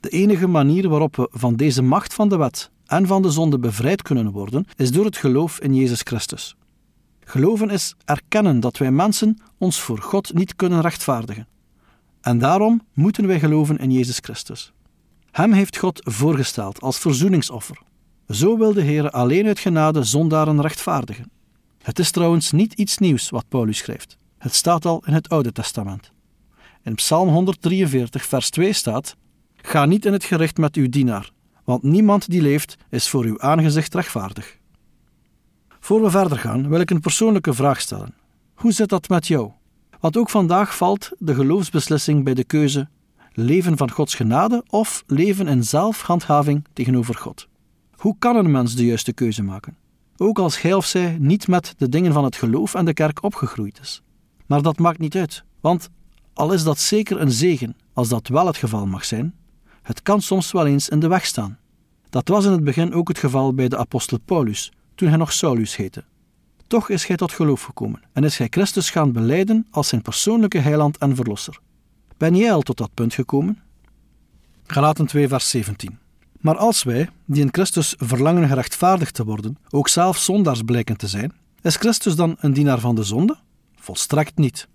De 0.00 0.08
enige 0.08 0.46
manier 0.46 0.88
waarop 0.88 1.16
we 1.16 1.28
van 1.32 1.56
deze 1.56 1.82
macht 1.82 2.14
van 2.14 2.28
de 2.28 2.36
wet 2.36 2.70
en 2.86 3.06
van 3.06 3.22
de 3.22 3.30
zonde 3.30 3.58
bevrijd 3.58 4.02
kunnen 4.02 4.30
worden, 4.30 4.66
is 4.76 4.92
door 4.92 5.04
het 5.04 5.16
geloof 5.16 5.58
in 5.60 5.74
Jezus 5.74 6.00
Christus. 6.00 6.56
Geloven 7.24 7.70
is 7.70 7.94
erkennen 8.04 8.60
dat 8.60 8.78
wij 8.78 8.90
mensen 8.90 9.38
ons 9.58 9.80
voor 9.80 9.98
God 9.98 10.34
niet 10.34 10.56
kunnen 10.56 10.80
rechtvaardigen. 10.80 11.48
En 12.20 12.38
daarom 12.38 12.82
moeten 12.92 13.26
wij 13.26 13.38
geloven 13.38 13.78
in 13.78 13.92
Jezus 13.92 14.18
Christus. 14.18 14.72
Hem 15.30 15.52
heeft 15.52 15.76
God 15.76 16.00
voorgesteld 16.04 16.80
als 16.80 16.98
verzoeningsoffer. 16.98 17.88
Zo 18.30 18.58
wil 18.58 18.72
de 18.72 18.82
Heer 18.82 19.10
alleen 19.10 19.46
uit 19.46 19.58
genade 19.58 20.02
zondaren 20.02 20.60
rechtvaardigen. 20.60 21.30
Het 21.82 21.98
is 21.98 22.10
trouwens 22.10 22.52
niet 22.52 22.72
iets 22.72 22.98
nieuws 22.98 23.30
wat 23.30 23.48
Paulus 23.48 23.78
schrijft. 23.78 24.16
Het 24.38 24.54
staat 24.54 24.84
al 24.84 25.02
in 25.06 25.12
het 25.12 25.28
Oude 25.28 25.52
Testament. 25.52 26.12
In 26.82 26.94
Psalm 26.94 27.28
143, 27.28 28.24
vers 28.24 28.50
2 28.50 28.72
staat: 28.72 29.16
Ga 29.56 29.84
niet 29.84 30.04
in 30.04 30.12
het 30.12 30.24
gericht 30.24 30.56
met 30.56 30.76
uw 30.76 30.88
dienaar, 30.88 31.30
want 31.64 31.82
niemand 31.82 32.30
die 32.30 32.42
leeft 32.42 32.76
is 32.90 33.08
voor 33.08 33.24
uw 33.24 33.40
aangezicht 33.40 33.94
rechtvaardig. 33.94 34.58
Voor 35.80 36.02
we 36.02 36.10
verder 36.10 36.38
gaan, 36.38 36.68
wil 36.68 36.80
ik 36.80 36.90
een 36.90 37.00
persoonlijke 37.00 37.54
vraag 37.54 37.80
stellen. 37.80 38.14
Hoe 38.54 38.72
zit 38.72 38.88
dat 38.88 39.08
met 39.08 39.26
jou? 39.26 39.50
Want 40.00 40.16
ook 40.16 40.30
vandaag 40.30 40.76
valt 40.76 41.10
de 41.18 41.34
geloofsbeslissing 41.34 42.24
bij 42.24 42.34
de 42.34 42.44
keuze 42.44 42.88
leven 43.32 43.76
van 43.76 43.90
Gods 43.90 44.14
genade 44.14 44.64
of 44.68 45.02
leven 45.06 45.48
in 45.48 45.64
zelfhandhaving 45.64 46.64
tegenover 46.72 47.14
God. 47.14 47.48
Hoe 48.00 48.16
kan 48.18 48.36
een 48.36 48.50
mens 48.50 48.74
de 48.74 48.84
juiste 48.84 49.12
keuze 49.12 49.42
maken? 49.42 49.76
Ook 50.16 50.38
als 50.38 50.62
hij 50.62 50.72
of 50.72 50.86
zij 50.86 51.16
niet 51.18 51.48
met 51.48 51.74
de 51.76 51.88
dingen 51.88 52.12
van 52.12 52.24
het 52.24 52.36
geloof 52.36 52.74
en 52.74 52.84
de 52.84 52.92
kerk 52.92 53.22
opgegroeid 53.22 53.78
is. 53.80 54.02
Maar 54.46 54.62
dat 54.62 54.78
maakt 54.78 54.98
niet 54.98 55.16
uit, 55.16 55.44
want 55.60 55.88
al 56.32 56.52
is 56.52 56.62
dat 56.62 56.78
zeker 56.78 57.20
een 57.20 57.30
zegen 57.30 57.76
als 57.92 58.08
dat 58.08 58.28
wel 58.28 58.46
het 58.46 58.56
geval 58.56 58.86
mag 58.86 59.04
zijn, 59.04 59.34
het 59.82 60.02
kan 60.02 60.20
soms 60.22 60.52
wel 60.52 60.66
eens 60.66 60.88
in 60.88 61.00
de 61.00 61.08
weg 61.08 61.26
staan. 61.26 61.58
Dat 62.10 62.28
was 62.28 62.44
in 62.44 62.52
het 62.52 62.64
begin 62.64 62.92
ook 62.92 63.08
het 63.08 63.18
geval 63.18 63.54
bij 63.54 63.68
de 63.68 63.76
apostel 63.76 64.18
Paulus, 64.24 64.72
toen 64.94 65.08
hij 65.08 65.16
nog 65.16 65.32
Saulus 65.32 65.76
heette. 65.76 66.04
Toch 66.66 66.88
is 66.88 67.06
hij 67.06 67.16
tot 67.16 67.32
geloof 67.32 67.62
gekomen 67.62 68.02
en 68.12 68.24
is 68.24 68.38
hij 68.38 68.46
Christus 68.50 68.90
gaan 68.90 69.12
beleiden 69.12 69.66
als 69.70 69.88
zijn 69.88 70.02
persoonlijke 70.02 70.58
heiland 70.58 70.98
en 70.98 71.16
verlosser. 71.16 71.58
Ben 72.16 72.36
jij 72.36 72.52
al 72.52 72.62
tot 72.62 72.76
dat 72.76 72.94
punt 72.94 73.14
gekomen? 73.14 73.58
Galaten 74.66 75.06
2, 75.06 75.28
vers 75.28 75.50
17. 75.50 75.98
Maar 76.40 76.56
als 76.56 76.82
wij, 76.82 77.08
die 77.24 77.42
in 77.42 77.52
Christus 77.52 77.94
verlangen 77.98 78.48
gerechtvaardigd 78.48 79.14
te 79.14 79.24
worden, 79.24 79.58
ook 79.70 79.88
zelf 79.88 80.18
zondaars 80.18 80.62
blijken 80.62 80.96
te 80.96 81.08
zijn, 81.08 81.32
is 81.62 81.76
Christus 81.76 82.14
dan 82.16 82.36
een 82.38 82.52
dienaar 82.52 82.80
van 82.80 82.94
de 82.94 83.02
zonde? 83.02 83.38
Volstrekt 83.74 84.36
niet. 84.36 84.68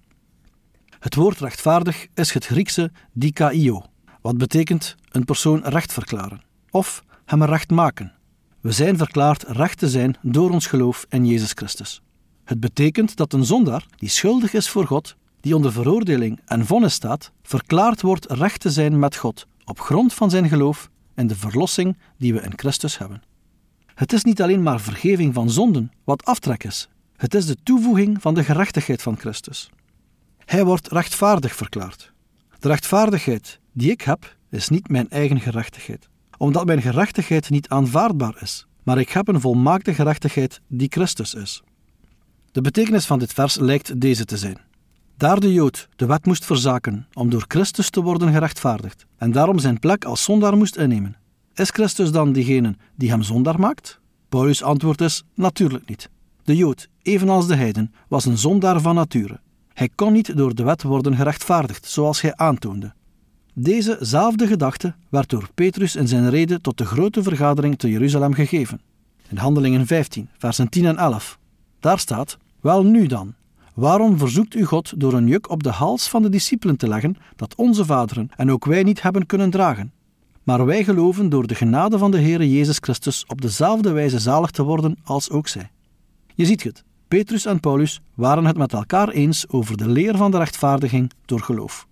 Het 1.00 1.16
woord 1.16 1.40
rechtvaardig 1.40 2.08
is 2.14 2.34
het 2.34 2.46
Griekse 2.46 2.92
dikaio, 3.14 3.84
wat 4.22 4.38
betekent 4.38 4.96
een 5.12 5.26
persoon 5.26 5.62
recht 5.64 5.94
verklaren, 5.94 6.42
of 6.70 7.04
hem 7.26 7.44
recht 7.44 7.70
maken. 7.70 8.14
We 8.62 8.72
zijn 8.72 8.98
verklaard 8.98 9.44
recht 9.44 9.78
te 9.78 9.90
zijn 9.90 10.18
door 10.22 10.52
ons 10.52 10.68
geloof 10.68 11.06
in 11.10 11.26
Jezus 11.26 11.52
Christus. 11.52 12.02
Het 12.44 12.60
betekent 12.60 13.16
dat 13.16 13.34
een 13.34 13.46
zondaar 13.46 13.86
die 13.98 14.10
schuldig 14.10 14.54
is 14.54 14.70
voor 14.70 14.86
God, 14.86 15.16
die 15.42 15.56
onder 15.56 15.72
veroordeling 15.72 16.40
en 16.46 16.66
vonnis 16.66 16.94
staat, 16.94 17.32
verklaard 17.44 18.02
wordt 18.02 18.32
recht 18.32 18.60
te 18.60 18.72
zijn 18.72 19.00
met 19.00 19.16
God 19.16 19.48
op 19.66 19.80
grond 19.80 20.14
van 20.14 20.30
zijn 20.30 20.50
geloof 20.50 20.90
en 21.16 21.28
de 21.28 21.36
verlossing 21.36 21.98
die 22.18 22.34
we 22.34 22.42
in 22.42 22.54
Christus 22.56 22.98
hebben. 22.98 23.24
Het 23.94 24.14
is 24.14 24.24
niet 24.24 24.42
alleen 24.42 24.64
maar 24.64 24.80
vergeving 24.80 25.34
van 25.34 25.50
zonden 25.50 25.92
wat 26.04 26.26
aftrek 26.26 26.64
is, 26.64 26.90
het 27.16 27.34
is 27.34 27.46
de 27.46 27.58
toevoeging 27.64 28.22
van 28.22 28.34
de 28.34 28.44
gerechtigheid 28.44 29.02
van 29.02 29.18
Christus. 29.18 29.70
Hij 30.46 30.66
wordt 30.66 30.92
rechtvaardig 30.92 31.56
verklaard. 31.56 32.14
De 32.60 32.68
rechtvaardigheid 32.68 33.60
die 33.72 33.92
ik 33.92 34.02
heb, 34.02 34.36
is 34.50 34.70
niet 34.70 34.90
mijn 34.90 35.10
eigen 35.10 35.40
gerechtigheid, 35.40 36.10
omdat 36.38 36.66
mijn 36.66 36.82
gerechtigheid 36.82 37.50
niet 37.50 37.70
aanvaardbaar 37.70 38.38
is, 38.42 38.68
maar 38.84 38.98
ik 38.98 39.10
heb 39.10 39.28
een 39.28 39.42
volmaakte 39.42 39.94
gerechtigheid 39.94 40.62
die 40.68 40.88
Christus 40.92 41.34
is. 41.34 41.64
De 42.52 42.62
betekenis 42.62 43.06
van 43.06 43.20
dit 43.20 43.34
vers 43.34 43.56
lijkt 43.56 44.02
deze 44.02 44.26
te 44.26 44.38
zijn. 44.38 44.58
Daar 45.18 45.40
de 45.40 45.54
Jood 45.54 45.90
de 45.96 46.06
wet 46.06 46.26
moest 46.26 46.46
verzaken 46.46 47.08
om 47.14 47.30
door 47.30 47.46
Christus 47.48 47.90
te 47.90 48.02
worden 48.02 48.32
gerechtvaardigd 48.32 49.06
en 49.18 49.32
daarom 49.32 49.60
zijn 49.60 49.80
plek 49.80 50.06
als 50.06 50.24
zondaar 50.24 50.58
moest 50.58 50.76
innemen, 50.76 51.18
is 51.54 51.70
Christus 51.70 52.12
dan 52.12 52.32
diegene 52.32 52.76
die 52.96 53.10
hem 53.10 53.24
zondaar 53.24 53.60
maakt? 53.60 54.00
Paulus' 54.30 54.64
antwoord 54.64 55.02
is 55.02 55.24
natuurlijk 55.34 55.90
niet. 55.90 56.10
De 56.44 56.56
Jood, 56.56 56.90
evenals 57.02 57.48
de 57.48 57.56
heiden, 57.56 57.94
was 58.08 58.26
een 58.26 58.38
zondaar 58.38 58.82
van 58.82 58.96
nature. 58.96 59.40
Hij 59.74 59.90
kon 59.96 60.14
niet 60.14 60.38
door 60.38 60.56
de 60.56 60.64
wet 60.64 60.84
worden 60.84 61.16
gerechtvaardigd, 61.16 61.86
zoals 61.86 62.22
hij 62.22 62.36
aantoonde. 62.36 62.94
Dezezelfde 63.54 64.48
gedachte 64.48 64.96
werd 65.10 65.30
door 65.30 65.50
Petrus 65.54 65.96
in 65.96 66.08
zijn 66.08 66.30
reden 66.30 66.62
tot 66.62 66.78
de 66.78 66.86
grote 66.86 67.24
vergadering 67.24 67.78
te 67.78 67.90
Jeruzalem 67.90 68.34
gegeven. 68.34 68.82
In 69.30 69.38
Handelingen 69.38 69.86
15, 69.86 70.30
versen 70.38 70.70
10 70.70 70.86
en 70.86 70.98
11. 70.98 71.40
Daar 71.80 72.00
staat: 72.00 72.38
Wel 72.62 72.84
nu 72.84 73.08
dan, 73.08 73.34
waarom 73.76 74.18
verzoekt 74.18 74.56
u 74.56 74.66
God 74.66 75.00
door 75.00 75.14
een 75.14 75.28
juk 75.28 75.50
op 75.50 75.64
de 75.64 75.70
hals 75.70 76.10
van 76.10 76.22
de 76.22 76.30
discipelen 76.30 76.78
te 76.78 76.88
leggen 76.88 77.16
dat 77.36 77.56
onze 77.56 77.86
vaderen 77.86 78.30
en 78.36 78.52
ook 78.52 78.66
wij 78.66 78.84
niet 78.84 79.02
hebben 79.02 79.26
kunnen 79.26 79.50
dragen? 79.50 79.92
Maar 80.44 80.66
wij 80.66 80.84
geloven 80.84 81.30
door 81.30 81.48
de 81.48 81.56
genade 81.56 81.98
van 81.98 82.12
de 82.12 82.18
Heer 82.18 82.46
Jezus 82.46 82.78
Christus 82.78 83.26
op 83.28 83.42
dezelfde 83.42 83.92
wijze 83.92 84.20
zalig 84.20 84.52
te 84.52 84.64
worden 84.64 84.98
als 85.04 85.30
ook 85.30 85.48
zij. 85.48 85.72
Je 86.36 86.46
ziet 86.46 86.64
het, 86.64 86.84
Petrus 87.08 87.46
en 87.46 87.60
Paulus 87.60 88.02
waren 88.14 88.46
het 88.46 88.58
met 88.58 88.74
elkaar 88.74 89.10
eens 89.10 89.50
over 89.50 89.78
de 89.78 89.90
leer 89.90 90.18
van 90.18 90.32
de 90.32 90.38
rechtvaardiging 90.38 91.12
door 91.26 91.40
geloof. 91.40 91.88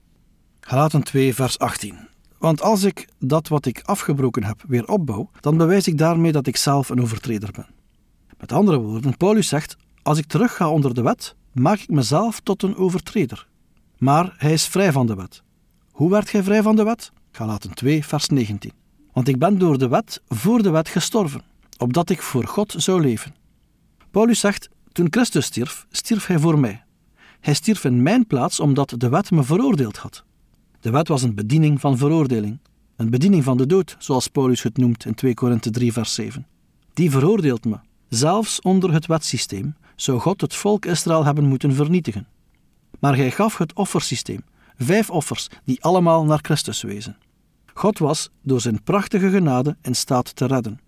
Galaten 0.59 1.03
2, 1.03 1.33
vers 1.33 1.59
18. 1.59 1.95
Want 2.37 2.61
als 2.61 2.83
ik 2.83 3.07
dat 3.19 3.47
wat 3.47 3.65
ik 3.65 3.81
afgebroken 3.83 4.43
heb 4.43 4.63
weer 4.67 4.87
opbouw, 4.87 5.29
dan 5.39 5.57
bewijs 5.57 5.87
ik 5.87 5.97
daarmee 5.97 6.31
dat 6.31 6.47
ik 6.47 6.57
zelf 6.57 6.89
een 6.89 7.01
overtreder 7.01 7.51
ben. 7.51 7.67
Met 8.39 8.51
andere 8.51 8.77
woorden, 8.77 9.17
Paulus 9.17 9.47
zegt: 9.47 9.77
Als 10.01 10.17
ik 10.17 10.25
terug 10.25 10.55
ga 10.55 10.69
onder 10.69 10.93
de 10.93 11.01
wet, 11.01 11.35
maak 11.53 11.79
ik 11.79 11.89
mezelf 11.89 12.39
tot 12.39 12.63
een 12.63 12.75
overtreder. 12.75 13.47
Maar 13.97 14.33
hij 14.37 14.53
is 14.53 14.67
vrij 14.67 14.91
van 14.91 15.07
de 15.07 15.15
wet. 15.15 15.43
Hoe 15.91 16.09
werd 16.09 16.31
hij 16.31 16.43
vrij 16.43 16.61
van 16.61 16.75
de 16.75 16.83
wet? 16.83 17.11
Galaten 17.31 17.73
2, 17.73 18.05
vers 18.05 18.27
19. 18.27 18.71
Want 19.13 19.27
ik 19.27 19.39
ben 19.39 19.57
door 19.57 19.77
de 19.77 19.87
wet 19.87 20.21
voor 20.27 20.63
de 20.63 20.69
wet 20.69 20.89
gestorven, 20.89 21.41
opdat 21.77 22.09
ik 22.09 22.21
voor 22.21 22.47
God 22.47 22.75
zou 22.77 23.01
leven. 23.01 23.35
Paulus 24.11 24.39
zegt: 24.39 24.69
Toen 24.91 25.07
Christus 25.09 25.45
stierf, 25.45 25.85
stierf 25.89 26.25
hij 26.25 26.39
voor 26.39 26.59
mij. 26.59 26.83
Hij 27.39 27.53
stierf 27.53 27.83
in 27.83 28.03
mijn 28.03 28.27
plaats 28.27 28.59
omdat 28.59 28.93
de 28.97 29.09
wet 29.09 29.31
me 29.31 29.43
veroordeeld 29.43 29.97
had. 29.97 30.23
De 30.79 30.89
wet 30.89 31.07
was 31.07 31.21
een 31.21 31.35
bediening 31.35 31.79
van 31.79 31.97
veroordeling, 31.97 32.59
een 32.95 33.09
bediening 33.09 33.43
van 33.43 33.57
de 33.57 33.65
dood, 33.65 33.95
zoals 33.99 34.27
Paulus 34.27 34.63
het 34.63 34.77
noemt 34.77 35.05
in 35.05 35.13
2 35.13 35.33
Korinthe 35.33 35.69
3, 35.69 35.93
vers 35.93 36.13
7. 36.13 36.47
Die 36.93 37.11
veroordeelt 37.11 37.65
me. 37.65 37.79
Zelfs 38.09 38.61
onder 38.61 38.93
het 38.93 39.05
wetsysteem 39.05 39.75
zou 39.95 40.19
God 40.19 40.41
het 40.41 40.55
volk 40.55 40.85
Israël 40.85 41.25
hebben 41.25 41.45
moeten 41.45 41.73
vernietigen. 41.73 42.27
Maar 42.99 43.15
hij 43.15 43.31
gaf 43.31 43.57
het 43.57 43.73
offersysteem, 43.73 44.43
vijf 44.77 45.09
offers 45.09 45.47
die 45.63 45.83
allemaal 45.83 46.25
naar 46.25 46.39
Christus 46.41 46.81
wezen. 46.81 47.17
God 47.73 47.99
was 47.99 48.29
door 48.41 48.61
zijn 48.61 48.83
prachtige 48.83 49.29
genade 49.29 49.77
in 49.81 49.95
staat 49.95 50.35
te 50.35 50.45
redden. 50.45 50.79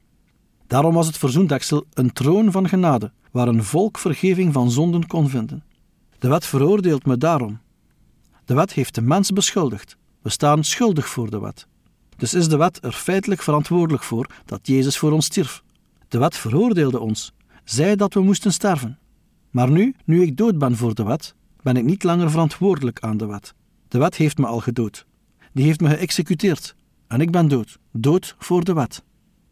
Daarom 0.68 0.94
was 0.94 1.08
het 1.08 1.18
verzoendeksel 1.18 1.86
een 1.94 2.14
troon 2.14 2.52
van 2.52 2.70
genade, 2.70 3.12
waar 3.32 3.48
een 3.48 3.64
volk 3.64 3.98
vergeving 3.98 4.54
van 4.54 4.72
zonden 4.72 5.08
kon 5.08 5.30
vinden. 5.30 5.64
De 6.20 6.28
wet 6.28 6.46
veroordeelt 6.46 7.06
me 7.06 7.18
daarom, 7.18 7.60
de 8.46 8.54
wet 8.54 8.74
heeft 8.74 8.96
de 8.96 9.02
mens 9.02 9.32
beschuldigd. 9.32 9.98
We 10.22 10.30
staan 10.30 10.64
schuldig 10.64 11.08
voor 11.08 11.30
de 11.30 11.40
wet. 11.40 11.68
Dus 12.18 12.34
is 12.34 12.48
de 12.48 12.58
wet 12.58 12.84
er 12.84 12.92
feitelijk 12.92 13.42
verantwoordelijk 13.42 14.04
voor 14.04 14.30
dat 14.46 14.68
Jezus 14.68 14.98
voor 14.98 15.12
ons 15.12 15.26
stierf. 15.26 15.64
De 16.08 16.18
wet 16.18 16.38
veroordeelde 16.38 17.00
ons, 17.00 17.34
zei 17.66 17.96
dat 17.96 18.14
we 18.14 18.22
moesten 18.22 18.54
sterven. 18.54 18.98
Maar 19.50 19.72
nu, 19.72 19.96
nu 20.06 20.22
ik 20.22 20.38
dood 20.38 20.58
ben 20.58 20.76
voor 20.76 20.96
de 20.96 21.04
wet, 21.04 21.36
ben 21.62 21.78
ik 21.78 21.84
niet 21.84 22.04
langer 22.04 22.32
verantwoordelijk 22.32 23.00
aan 23.00 23.18
de 23.18 23.26
wet. 23.26 23.54
De 23.88 23.98
wet 23.98 24.16
heeft 24.16 24.38
me 24.38 24.46
al 24.46 24.60
gedood. 24.60 25.06
Die 25.54 25.66
heeft 25.66 25.82
me 25.82 25.90
geëxecuteerd. 25.90 26.76
En 27.08 27.22
ik 27.22 27.32
ben 27.32 27.48
dood, 27.48 27.78
dood 27.92 28.36
voor 28.40 28.64
de 28.64 28.74
wet. 28.74 29.04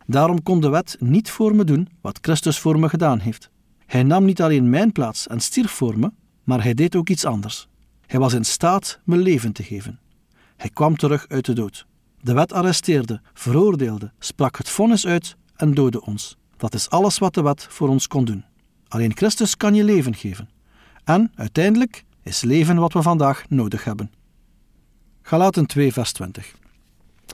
Daarom 0.06 0.44
kon 0.44 0.62
de 0.62 0.70
wet 0.70 0.96
niet 1.00 1.30
voor 1.30 1.56
me 1.56 1.64
doen 1.64 1.88
wat 2.02 2.20
Christus 2.22 2.60
voor 2.60 2.80
me 2.80 2.90
gedaan 2.90 3.20
heeft. 3.20 3.50
Hij 3.86 4.04
nam 4.04 4.26
niet 4.26 4.42
alleen 4.42 4.70
mijn 4.70 4.92
plaats 4.92 5.28
en 5.28 5.40
stierf 5.40 5.72
voor 5.72 6.00
me, 6.00 6.12
maar 6.44 6.64
hij 6.64 6.74
deed 6.74 6.96
ook 6.96 7.10
iets 7.10 7.26
anders. 7.26 7.68
Hij 8.06 8.20
was 8.20 8.34
in 8.34 8.46
staat 8.46 9.00
me 9.04 9.18
leven 9.18 9.52
te 9.52 9.64
geven. 9.64 10.00
Hij 10.58 10.70
kwam 10.70 10.96
terug 10.96 11.26
uit 11.28 11.46
de 11.46 11.54
dood. 11.54 11.86
De 12.22 12.34
wet 12.34 12.54
arresteerde, 12.54 13.22
veroordeelde, 13.34 14.12
sprak 14.20 14.58
het 14.58 14.70
vonnis 14.70 15.06
uit 15.06 15.36
en 15.56 15.74
doodde 15.74 16.02
ons. 16.02 16.38
Dat 16.64 16.74
is 16.74 16.90
alles 16.90 17.18
wat 17.18 17.34
de 17.34 17.42
wet 17.42 17.68
voor 17.70 17.90
ons 17.90 18.08
kon 18.08 18.26
doen. 18.26 18.44
Alleen 18.88 19.16
Christus 19.16 19.58
kan 19.58 19.76
je 19.76 19.84
leven 19.84 20.16
geven. 20.16 20.50
En 21.04 21.32
uiteindelijk 21.36 22.04
is 22.22 22.42
leven 22.42 22.76
wat 22.76 22.94
we 22.94 23.02
vandaag 23.02 23.44
nodig 23.50 23.84
hebben. 23.84 24.12
Galaten 25.22 25.66
2, 25.66 25.94
vers 25.94 26.12
20. 26.12 26.56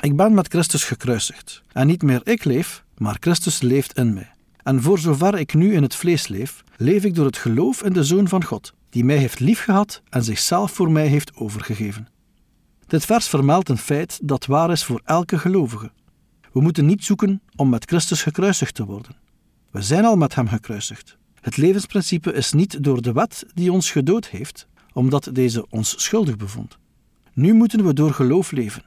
Ik 0.02 0.16
ben 0.16 0.34
met 0.34 0.48
Christus 0.48 0.84
gekruisigd, 0.84 1.62
en 1.72 1.88
niet 1.88 2.02
meer 2.02 2.22
ik 2.24 2.44
leef, 2.44 2.84
maar 2.98 3.18
Christus 3.20 3.62
leeft 3.62 3.98
in 3.98 4.14
mij. 4.14 4.32
En 4.64 4.82
voor 4.82 5.00
zover 5.00 5.40
ik 5.40 5.54
nu 5.54 5.74
in 5.74 5.82
het 5.82 5.96
vlees 5.96 6.28
leef, 6.28 6.64
leef 6.78 7.04
ik 7.04 7.16
door 7.16 7.26
het 7.26 7.38
geloof 7.38 7.84
in 7.84 7.94
de 7.94 8.04
Zoon 8.04 8.28
van 8.28 8.44
God, 8.44 8.74
die 8.90 9.06
mij 9.06 9.18
heeft 9.18 9.40
liefgehad 9.40 10.02
en 10.10 10.24
zichzelf 10.24 10.72
voor 10.72 10.92
mij 10.92 11.08
heeft 11.08 11.36
overgegeven. 11.36 12.08
Dit 12.88 13.06
vers 13.06 13.28
vermeldt 13.28 13.70
een 13.70 13.78
feit 13.78 14.20
dat 14.22 14.46
waar 14.46 14.72
is 14.72 14.84
voor 14.84 15.02
elke 15.06 15.38
gelovige. 15.38 15.92
We 16.52 16.62
moeten 16.62 16.86
niet 16.86 17.04
zoeken 17.04 17.42
om 17.56 17.70
met 17.70 17.86
Christus 17.86 18.24
gekruisigd 18.24 18.76
te 18.76 18.86
worden. 18.86 19.16
We 19.72 19.82
zijn 19.82 20.06
al 20.06 20.16
met 20.16 20.36
Hem 20.36 20.48
gekruisigd. 20.48 21.18
Het 21.42 21.58
levensprincipe 21.58 22.34
is 22.34 22.54
niet 22.54 22.84
door 22.84 23.02
de 23.02 23.12
wet 23.12 23.46
die 23.54 23.72
ons 23.72 23.92
gedood 23.92 24.28
heeft, 24.28 24.68
omdat 24.94 25.30
deze 25.34 25.66
ons 25.70 26.04
schuldig 26.04 26.38
bevond. 26.38 26.78
Nu 27.34 27.54
moeten 27.54 27.86
we 27.86 27.94
door 27.94 28.14
geloof 28.14 28.52
leven. 28.52 28.84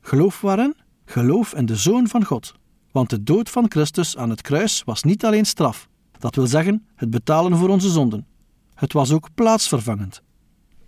Geloof 0.00 0.40
waarin? 0.40 0.74
Geloof 1.04 1.54
in 1.54 1.66
de 1.66 1.76
Zoon 1.76 2.08
van 2.08 2.24
God. 2.24 2.54
Want 2.92 3.10
de 3.10 3.22
dood 3.22 3.50
van 3.50 3.66
Christus 3.68 4.16
aan 4.16 4.30
het 4.30 4.42
kruis 4.42 4.82
was 4.84 5.02
niet 5.02 5.24
alleen 5.24 5.44
straf, 5.44 5.88
dat 6.18 6.34
wil 6.34 6.46
zeggen 6.46 6.86
het 6.94 7.10
betalen 7.10 7.58
voor 7.58 7.68
onze 7.68 7.90
zonden, 7.90 8.26
het 8.74 8.92
was 8.92 9.12
ook 9.12 9.28
plaatsvervangend. 9.34 10.22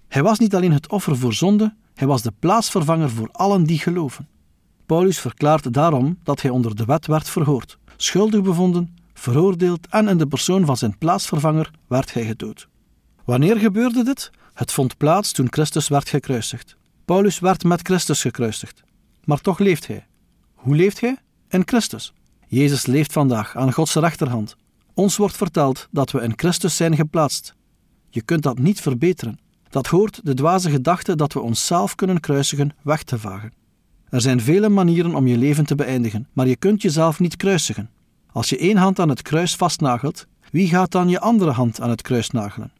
Hij 0.08 0.22
was 0.22 0.38
niet 0.38 0.54
alleen 0.54 0.72
het 0.72 0.90
offer 0.90 1.16
voor 1.16 1.34
zonde, 1.34 1.74
hij 1.94 2.06
was 2.06 2.22
de 2.22 2.32
plaatsvervanger 2.38 3.10
voor 3.10 3.28
allen 3.32 3.64
die 3.64 3.78
geloven. 3.78 4.28
Paulus 4.86 5.18
verklaart 5.18 5.72
daarom 5.72 6.18
dat 6.22 6.42
hij 6.42 6.50
onder 6.50 6.76
de 6.76 6.84
wet 6.84 7.06
werd 7.06 7.28
verhoord, 7.28 7.78
schuldig 7.96 8.42
bevonden, 8.42 8.96
veroordeeld 9.14 9.86
en 9.90 10.08
in 10.08 10.18
de 10.18 10.26
persoon 10.26 10.64
van 10.64 10.76
zijn 10.76 10.98
plaatsvervanger 10.98 11.70
werd 11.86 12.14
hij 12.14 12.24
gedood. 12.24 12.68
Wanneer 13.24 13.56
gebeurde 13.56 14.04
dit? 14.04 14.30
Het 14.54 14.72
vond 14.72 14.96
plaats 14.96 15.32
toen 15.32 15.46
Christus 15.50 15.88
werd 15.88 16.08
gekruisigd. 16.08 16.76
Paulus 17.04 17.38
werd 17.38 17.64
met 17.64 17.80
Christus 17.82 18.20
gekruisigd. 18.20 18.82
Maar 19.24 19.40
toch 19.40 19.58
leeft 19.58 19.86
hij. 19.86 20.06
Hoe 20.54 20.76
leeft 20.76 21.00
hij? 21.00 21.16
In 21.48 21.62
Christus. 21.64 22.12
Jezus 22.46 22.86
leeft 22.86 23.12
vandaag 23.12 23.56
aan 23.56 23.72
Gods 23.72 23.94
rechterhand. 23.94 24.56
Ons 24.94 25.16
wordt 25.16 25.36
verteld 25.36 25.88
dat 25.90 26.10
we 26.10 26.20
in 26.20 26.32
Christus 26.36 26.76
zijn 26.76 26.96
geplaatst. 26.96 27.54
Je 28.10 28.22
kunt 28.22 28.42
dat 28.42 28.58
niet 28.58 28.80
verbeteren. 28.80 29.38
Dat 29.68 29.86
hoort 29.86 30.20
de 30.24 30.34
dwaze 30.34 30.70
gedachte 30.70 31.16
dat 31.16 31.32
we 31.32 31.40
onszelf 31.40 31.94
kunnen 31.94 32.20
kruisigen 32.20 32.76
weg 32.82 33.02
te 33.02 33.18
vagen. 33.18 33.52
Er 34.08 34.20
zijn 34.20 34.40
vele 34.40 34.68
manieren 34.68 35.14
om 35.14 35.26
je 35.26 35.38
leven 35.38 35.66
te 35.66 35.74
beëindigen, 35.74 36.28
maar 36.32 36.46
je 36.46 36.56
kunt 36.56 36.82
jezelf 36.82 37.20
niet 37.20 37.36
kruisigen. 37.36 37.90
Als 38.32 38.48
je 38.48 38.58
één 38.58 38.76
hand 38.76 38.98
aan 38.98 39.08
het 39.08 39.22
kruis 39.22 39.56
vastnagelt, 39.56 40.26
wie 40.50 40.68
gaat 40.68 40.90
dan 40.90 41.08
je 41.08 41.20
andere 41.20 41.50
hand 41.50 41.80
aan 41.80 41.90
het 41.90 42.02
kruis 42.02 42.30
nagelen? 42.30 42.72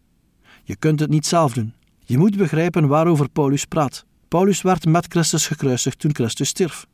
Je 0.65 0.77
kunt 0.77 1.01
het 1.01 1.11
niet 1.11 1.27
zelf 1.27 1.53
doen. 1.53 1.73
Je 2.05 2.19
moet 2.19 2.37
begrijpen 2.37 2.89
waarover 2.89 3.29
Paulus 3.29 3.65
praat. 3.65 4.05
Paulus 4.29 4.63
werd 4.63 4.87
met 4.87 5.07
Christus 5.09 5.47
gekruisigd 5.47 5.99
toen 5.99 6.15
Christus 6.15 6.49
stierf. 6.49 6.87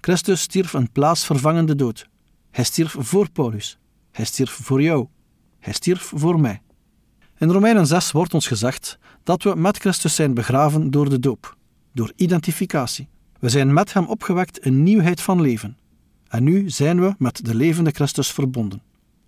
Christus 0.00 0.40
stierf 0.40 0.72
een 0.72 0.90
plaatsvervangende 0.92 1.74
dood. 1.74 2.08
Hij 2.50 2.64
stierf 2.64 2.96
voor 2.98 3.30
Paulus. 3.30 3.78
Hij 4.10 4.24
stierf 4.24 4.50
voor 4.50 4.82
jou. 4.82 5.06
Hij 5.58 5.72
stierf 5.72 6.12
voor 6.14 6.40
mij. 6.40 6.62
In 7.38 7.50
Romeinen 7.50 7.86
6 7.86 8.12
wordt 8.12 8.34
ons 8.34 8.46
gezegd 8.46 8.98
dat 9.22 9.42
we 9.42 9.54
met 9.54 9.78
Christus 9.78 10.14
zijn 10.14 10.34
begraven 10.34 10.90
door 10.90 11.08
de 11.08 11.18
doop, 11.18 11.56
door 11.92 12.12
identificatie. 12.16 13.08
We 13.38 13.48
zijn 13.48 13.72
met 13.72 13.92
Hem 13.92 14.04
opgewekt 14.04 14.58
in 14.58 14.82
nieuwheid 14.82 15.20
van 15.20 15.40
leven. 15.40 15.76
En 16.28 16.44
nu 16.44 16.70
zijn 16.70 17.00
we 17.00 17.14
met 17.18 17.44
de 17.44 17.54
levende 17.54 17.90
Christus 17.90 18.32
verbonden. 18.32 18.82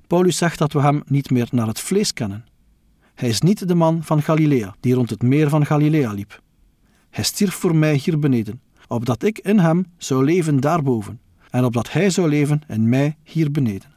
Paulus 0.06 0.36
zegt 0.36 0.58
dat 0.58 0.72
we 0.72 0.80
Hem 0.80 1.02
niet 1.06 1.30
meer 1.30 1.48
naar 1.50 1.66
het 1.66 1.80
vlees 1.80 2.12
kennen. 2.12 2.44
Hij 3.14 3.28
is 3.28 3.40
niet 3.40 3.68
de 3.68 3.74
man 3.74 4.02
van 4.02 4.22
Galilea, 4.22 4.74
die 4.80 4.94
rond 4.94 5.10
het 5.10 5.22
meer 5.22 5.48
van 5.48 5.66
Galilea 5.66 6.12
liep. 6.12 6.42
Hij 7.10 7.24
stierf 7.24 7.54
voor 7.54 7.76
mij 7.76 7.94
hier 7.94 8.18
beneden, 8.18 8.60
opdat 8.88 9.22
ik 9.22 9.38
in 9.38 9.58
hem 9.58 9.86
zou 9.96 10.24
leven 10.24 10.60
daarboven, 10.60 11.20
en 11.50 11.64
opdat 11.64 11.92
hij 11.92 12.10
zou 12.10 12.28
leven 12.28 12.62
in 12.68 12.88
mij 12.88 13.16
hier 13.22 13.50
beneden. 13.50 13.94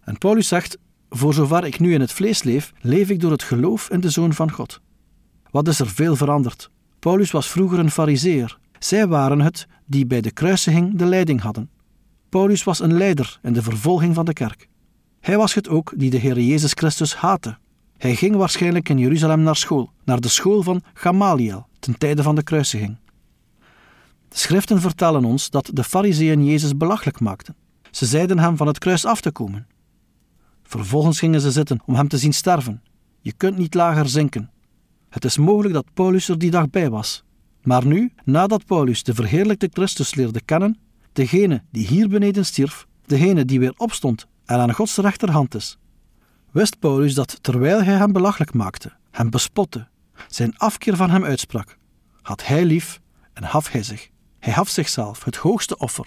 En 0.00 0.18
Paulus 0.18 0.48
zegt: 0.48 0.78
Voor 1.10 1.34
zover 1.34 1.64
ik 1.64 1.80
nu 1.80 1.94
in 1.94 2.00
het 2.00 2.12
vlees 2.12 2.42
leef, 2.42 2.72
leef 2.80 3.10
ik 3.10 3.20
door 3.20 3.30
het 3.30 3.42
geloof 3.42 3.90
in 3.90 4.00
de 4.00 4.10
Zoon 4.10 4.32
van 4.32 4.50
God. 4.50 4.80
Wat 5.50 5.68
is 5.68 5.80
er 5.80 5.88
veel 5.88 6.16
veranderd? 6.16 6.70
Paulus 6.98 7.30
was 7.30 7.48
vroeger 7.48 7.78
een 7.78 7.90
fariseer. 7.90 8.58
Zij 8.84 9.06
waren 9.06 9.40
het 9.40 9.66
die 9.86 10.06
bij 10.06 10.20
de 10.20 10.30
kruisiging 10.30 10.98
de 10.98 11.04
leiding 11.04 11.40
hadden. 11.40 11.70
Paulus 12.28 12.64
was 12.64 12.80
een 12.80 12.92
leider 12.92 13.38
in 13.42 13.52
de 13.52 13.62
vervolging 13.62 14.14
van 14.14 14.24
de 14.24 14.32
kerk. 14.32 14.68
Hij 15.20 15.36
was 15.36 15.54
het 15.54 15.68
ook 15.68 15.92
die 15.96 16.10
de 16.10 16.16
Heer 16.16 16.40
Jezus 16.40 16.72
Christus 16.72 17.14
haatte. 17.14 17.58
Hij 17.98 18.14
ging 18.14 18.36
waarschijnlijk 18.36 18.88
in 18.88 18.98
Jeruzalem 18.98 19.42
naar 19.42 19.56
school, 19.56 19.90
naar 20.04 20.20
de 20.20 20.28
school 20.28 20.62
van 20.62 20.82
Gamaliel, 20.94 21.66
ten 21.78 21.98
tijde 21.98 22.22
van 22.22 22.34
de 22.34 22.42
kruisiging. 22.42 22.96
De 24.28 24.38
schriften 24.38 24.80
vertellen 24.80 25.24
ons 25.24 25.50
dat 25.50 25.70
de 25.72 25.84
fariseeën 25.84 26.44
Jezus 26.44 26.76
belachelijk 26.76 27.20
maakten. 27.20 27.56
Ze 27.90 28.06
zeiden 28.06 28.38
hem 28.38 28.56
van 28.56 28.66
het 28.66 28.78
kruis 28.78 29.04
af 29.04 29.20
te 29.20 29.32
komen. 29.32 29.66
Vervolgens 30.62 31.18
gingen 31.18 31.40
ze 31.40 31.50
zitten 31.50 31.80
om 31.84 31.94
hem 31.94 32.08
te 32.08 32.18
zien 32.18 32.34
sterven. 32.34 32.82
Je 33.20 33.32
kunt 33.32 33.58
niet 33.58 33.74
lager 33.74 34.08
zinken. 34.08 34.50
Het 35.08 35.24
is 35.24 35.36
mogelijk 35.36 35.74
dat 35.74 35.94
Paulus 35.94 36.28
er 36.28 36.38
die 36.38 36.50
dag 36.50 36.70
bij 36.70 36.90
was. 36.90 37.24
Maar 37.62 37.86
nu, 37.86 38.12
nadat 38.24 38.66
Paulus 38.66 39.02
de 39.02 39.14
verheerlijkte 39.14 39.68
Christus 39.72 40.14
leerde 40.14 40.40
kennen, 40.40 40.78
degene 41.12 41.62
die 41.70 41.86
hier 41.86 42.08
beneden 42.08 42.46
stierf, 42.46 42.86
degene 43.06 43.44
die 43.44 43.58
weer 43.58 43.74
opstond 43.76 44.26
en 44.44 44.58
aan 44.58 44.74
Gods 44.74 44.96
rechterhand 44.96 45.54
is, 45.54 45.78
wist 46.50 46.78
Paulus 46.78 47.14
dat 47.14 47.38
terwijl 47.42 47.82
hij 47.82 47.94
hem 47.94 48.12
belachelijk 48.12 48.54
maakte, 48.54 48.92
hem 49.10 49.30
bespotte, 49.30 49.88
zijn 50.28 50.56
afkeer 50.56 50.96
van 50.96 51.10
hem 51.10 51.24
uitsprak, 51.24 51.76
had 52.22 52.46
hij 52.46 52.64
lief 52.64 53.00
en 53.32 53.48
gaf 53.48 53.70
hij 53.70 53.82
zich. 53.82 54.10
Hij 54.38 54.52
gaf 54.52 54.68
zichzelf 54.68 55.24
het 55.24 55.36
hoogste 55.36 55.78
offer. 55.78 56.06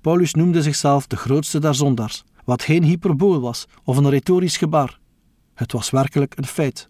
Paulus 0.00 0.34
noemde 0.34 0.62
zichzelf 0.62 1.06
de 1.06 1.16
grootste 1.16 1.58
der 1.58 1.74
zondaars, 1.74 2.24
wat 2.44 2.62
geen 2.62 2.84
hyperbool 2.84 3.40
was 3.40 3.66
of 3.84 3.96
een 3.96 4.10
retorisch 4.10 4.56
gebaar. 4.56 4.98
Het 5.54 5.72
was 5.72 5.90
werkelijk 5.90 6.36
een 6.36 6.46
feit. 6.46 6.89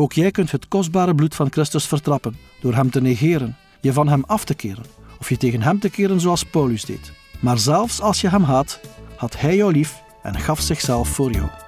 Ook 0.00 0.12
jij 0.12 0.30
kunt 0.30 0.50
het 0.50 0.68
kostbare 0.68 1.14
bloed 1.14 1.34
van 1.34 1.50
Christus 1.50 1.86
vertrappen 1.86 2.36
door 2.60 2.74
hem 2.74 2.90
te 2.90 3.00
negeren, 3.00 3.56
je 3.80 3.92
van 3.92 4.08
hem 4.08 4.24
af 4.26 4.44
te 4.44 4.54
keren 4.54 4.84
of 5.20 5.28
je 5.28 5.36
tegen 5.36 5.62
hem 5.62 5.80
te 5.80 5.90
keren 5.90 6.20
zoals 6.20 6.44
Paulus 6.44 6.84
deed. 6.84 7.12
Maar 7.40 7.58
zelfs 7.58 8.00
als 8.00 8.20
je 8.20 8.28
hem 8.28 8.42
haat, 8.42 8.80
had 9.16 9.40
hij 9.40 9.56
jou 9.56 9.72
lief 9.72 10.02
en 10.22 10.38
gaf 10.38 10.60
zichzelf 10.60 11.08
voor 11.08 11.30
jou. 11.30 11.67